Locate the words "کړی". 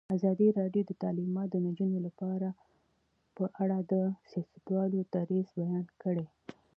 6.03-6.25